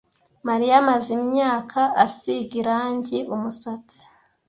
Mariya 0.47 0.75
amaze 0.81 1.09
imyaka 1.19 1.79
asiga 2.05 2.53
irangi 2.61 3.17
umusatsi. 3.35 3.97